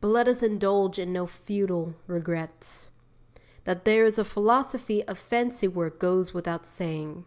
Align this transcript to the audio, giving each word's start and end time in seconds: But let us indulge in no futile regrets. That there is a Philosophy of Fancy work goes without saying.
But 0.00 0.08
let 0.08 0.26
us 0.26 0.42
indulge 0.42 0.98
in 0.98 1.12
no 1.12 1.26
futile 1.26 1.96
regrets. 2.06 2.88
That 3.64 3.84
there 3.84 4.06
is 4.06 4.16
a 4.18 4.24
Philosophy 4.24 5.04
of 5.06 5.18
Fancy 5.18 5.68
work 5.68 5.98
goes 5.98 6.32
without 6.32 6.64
saying. 6.64 7.26